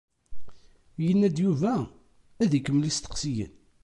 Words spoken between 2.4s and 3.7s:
ad ikemmel isteqsiyen.